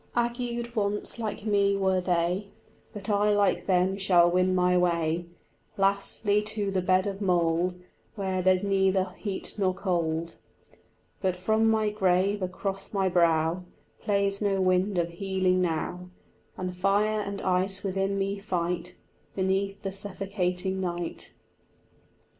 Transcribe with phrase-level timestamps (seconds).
[0.15, 2.47] Agued once like me were they,
[2.91, 5.27] But I like them shall win my way
[5.77, 7.75] Lastly to the bed of mould
[8.15, 10.39] Where there's neither heat nor cold.
[11.21, 13.63] But from my grave across my brow
[13.99, 16.09] Plays no wind of healing now,
[16.57, 18.95] And fire and ice within me fight
[19.35, 21.31] Beneath the suffocating night.